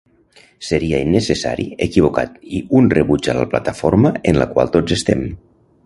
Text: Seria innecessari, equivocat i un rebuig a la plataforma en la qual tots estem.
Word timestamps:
Seria 0.67 1.01
innecessari, 1.07 1.65
equivocat 1.87 2.41
i 2.61 2.63
un 2.79 2.91
rebuig 2.97 3.31
a 3.35 3.37
la 3.41 3.47
plataforma 3.53 4.15
en 4.33 4.45
la 4.45 4.53
qual 4.57 4.77
tots 4.79 4.99
estem. 5.01 5.27